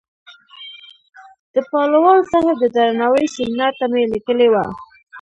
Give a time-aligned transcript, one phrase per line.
[1.53, 4.65] د پالوال صاحب د درناوۍ سیمینار ته مې لیکلې وه.